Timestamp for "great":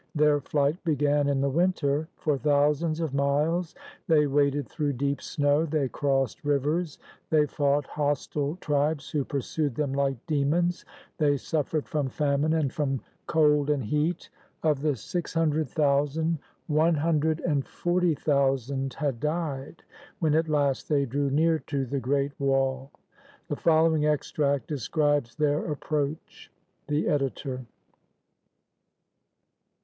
21.99-22.31